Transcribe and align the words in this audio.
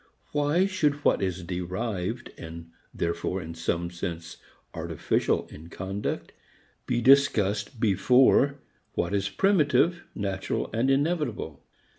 Why 0.31 0.65
should 0.65 0.95
what 1.05 1.21
is 1.21 1.43
derived 1.43 2.31
and 2.35 2.71
therefore 2.91 3.39
in 3.39 3.53
some 3.53 3.91
sense 3.91 4.37
artificial 4.73 5.45
in 5.51 5.69
conduct 5.69 6.31
be 6.87 7.01
discussed 7.03 7.79
before 7.79 8.55
what 8.93 9.13
is 9.13 9.29
primitive, 9.29 10.01
natural 10.15 10.71
and 10.73 10.89
inevitable? 10.89 11.63